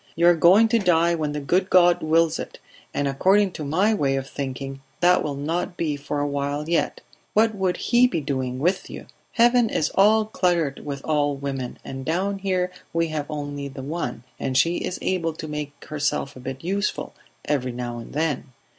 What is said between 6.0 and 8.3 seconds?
a while yet. What would He be